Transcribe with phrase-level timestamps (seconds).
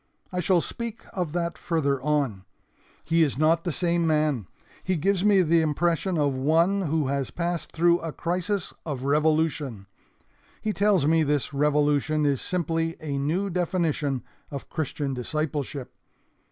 [0.33, 2.43] I shall speak of that farther on.
[3.03, 4.47] He is not the same man.
[4.83, 9.85] He gives me the impression of one who has passed through a crisis of revolution.
[10.59, 15.93] He tells me this revolution is simply a new definition of Christian discipleship.